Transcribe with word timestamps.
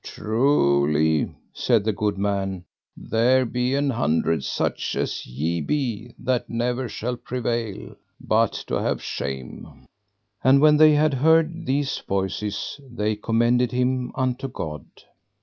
Truly, 0.03 1.29
said 1.53 1.83
the 1.83 1.93
good 1.93 2.17
man, 2.17 2.65
there 2.97 3.45
be 3.45 3.75
an 3.75 3.91
hundred 3.91 4.43
such 4.43 4.95
as 4.95 5.27
ye 5.27 5.61
be 5.61 6.15
that 6.17 6.49
never 6.49 6.89
shall 6.89 7.15
prevail, 7.15 7.95
but 8.19 8.53
to 8.65 8.81
have 8.81 9.03
shame. 9.03 9.85
And 10.43 10.59
when 10.59 10.77
they 10.77 10.93
had 10.93 11.13
heard 11.13 11.67
these 11.67 11.99
voices 11.99 12.79
they 12.91 13.15
commended 13.15 13.71
him 13.73 14.11
unto 14.15 14.47
God. 14.47 14.85